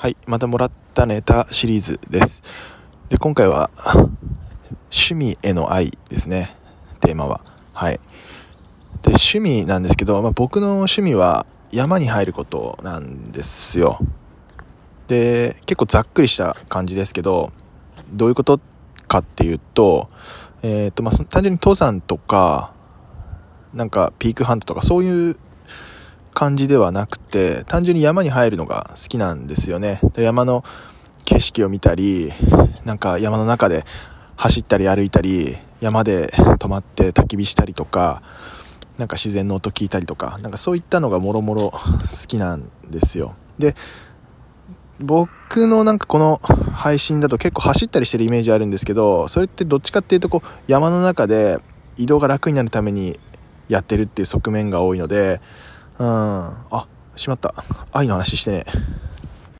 [0.00, 2.42] はい、またもらったネタシリーズです。
[3.10, 3.70] で、今回は、
[4.90, 6.56] 趣味への愛ですね、
[7.00, 7.42] テーマは。
[7.74, 8.00] はい。
[9.02, 13.98] で、趣味なんですけど、まあ、僕の趣味は山に入ることなんですよ。
[15.06, 17.52] で、結構ざっくりした感じですけど、
[18.10, 18.58] どういうこと
[19.06, 20.08] かっていうと、
[20.62, 22.72] えっ、と、まあ、その単純に登山とか、
[23.74, 25.36] なんかピークハントとかそういう
[26.40, 30.00] 感じではなくて単純に山に入るのが好きなんですよね。
[30.14, 30.64] で山の
[31.26, 32.32] 景色を見たり
[32.86, 33.84] なんか山の中で
[34.36, 38.22] 走ったり歩いたり山で泊まって焚き火したりとか
[38.96, 41.80] なんか自然の音聞いたりとかなんかそういったのがもろもろ好
[42.26, 43.34] きなんですよ。
[43.58, 43.76] で
[44.98, 46.40] 僕のなんかこの
[46.72, 51.58] 配信だと結構走ったりしてるイメージあるんですけどそれってどっちかっていうとこう山の中で
[51.98, 53.20] 移動が楽になるために
[53.68, 55.42] やってるっていう側面が多いので
[56.02, 57.54] あしまった。
[57.92, 58.64] 愛の話してね。